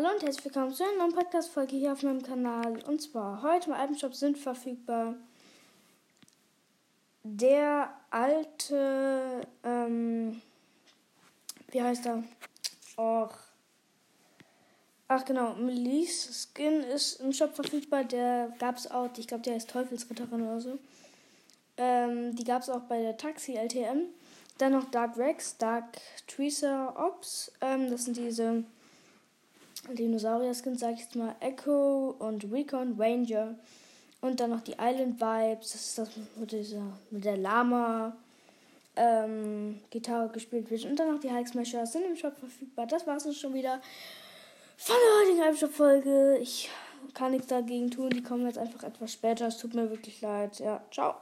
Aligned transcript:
Hallo 0.00 0.10
und 0.14 0.22
herzlich 0.22 0.44
willkommen 0.44 0.72
zu 0.72 0.84
einer 0.84 0.98
neuen 0.98 1.12
Podcast-Folge 1.12 1.74
hier 1.74 1.90
auf 1.90 2.04
meinem 2.04 2.22
Kanal. 2.22 2.80
Und 2.84 3.02
zwar, 3.02 3.42
heute 3.42 3.70
im 3.70 3.72
Alpenshop 3.72 4.14
sind 4.14 4.38
verfügbar 4.38 5.16
der 7.24 7.92
alte, 8.08 9.40
ähm, 9.64 10.40
wie 11.72 11.82
heißt 11.82 12.06
er? 12.06 12.22
Och. 12.96 13.34
Ach 15.08 15.24
genau, 15.24 15.54
Melisse 15.54 16.32
Skin 16.32 16.84
ist 16.84 17.20
im 17.20 17.32
Shop 17.32 17.56
verfügbar. 17.56 18.04
Der 18.04 18.54
gab 18.60 18.76
es 18.76 18.88
auch, 18.88 19.10
ich 19.16 19.26
glaube, 19.26 19.42
der 19.42 19.54
heißt 19.54 19.68
Teufelsritterin 19.68 20.42
oder 20.42 20.60
so. 20.60 20.78
Ähm, 21.76 22.36
die 22.36 22.44
gab 22.44 22.62
es 22.62 22.70
auch 22.70 22.82
bei 22.82 23.02
der 23.02 23.16
Taxi 23.16 23.54
LTM. 23.54 24.02
Dann 24.58 24.72
noch 24.74 24.92
Dark 24.92 25.16
Rex, 25.16 25.58
Dark 25.58 25.98
Tricer 26.28 26.94
Ops. 26.96 27.50
Ähm, 27.60 27.90
das 27.90 28.04
sind 28.04 28.16
diese 28.16 28.62
Dinosaurier-Skins, 29.90 30.80
sag 30.80 30.94
ich 30.94 31.00
jetzt 31.00 31.16
mal. 31.16 31.34
Echo 31.40 32.16
und 32.18 32.50
Recon 32.52 32.96
Ranger. 32.98 33.54
Und 34.20 34.40
dann 34.40 34.50
noch 34.50 34.62
die 34.62 34.76
Island 34.80 35.20
Vibes. 35.20 35.72
Das 35.72 35.80
ist 35.80 35.98
das 35.98 36.10
mit, 36.36 36.52
dieser, 36.52 36.82
mit 37.10 37.24
der 37.24 37.36
Lama. 37.36 38.16
Ähm, 38.96 39.80
Gitarre 39.90 40.28
gespielt 40.28 40.70
wird. 40.70 40.84
Und 40.84 40.96
dann 40.96 41.12
noch 41.12 41.20
die 41.20 41.30
Hulk 41.30 41.46
Smasher 41.46 41.86
sind 41.86 42.04
im 42.04 42.16
Shop 42.16 42.36
verfügbar. 42.36 42.86
Das 42.86 43.06
war 43.06 43.16
es 43.16 43.38
schon 43.38 43.54
wieder 43.54 43.80
von 44.76 44.96
der 44.96 45.20
heutigen 45.20 45.44
Halbstop-Folge. 45.44 46.38
Ich 46.38 46.68
kann 47.14 47.30
nichts 47.30 47.46
dagegen 47.46 47.90
tun. 47.90 48.10
Die 48.10 48.22
kommen 48.22 48.46
jetzt 48.46 48.58
einfach 48.58 48.82
etwas 48.82 49.12
später. 49.12 49.46
Es 49.46 49.58
tut 49.58 49.74
mir 49.74 49.90
wirklich 49.90 50.20
leid. 50.20 50.58
Ja, 50.58 50.82
ciao. 50.90 51.14